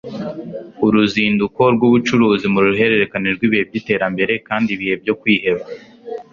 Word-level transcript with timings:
Uruzinduko 0.85 1.61
rwubucuruzi 1.75 2.45
nuruhererekane 2.53 3.27
rwibihe 3.35 3.63
byiterambere 3.69 4.33
kandi 4.47 4.67
ibihe 4.75 4.95
byo 5.01 5.13
kwiheba. 5.19 5.63